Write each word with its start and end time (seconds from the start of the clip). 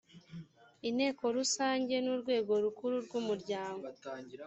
inteko 0.89 1.23
rusange 1.37 1.93
ni 1.99 2.09
urwego 2.15 2.51
rukuru 2.63 2.95
rw 3.05 3.13
umuryango 3.21 3.85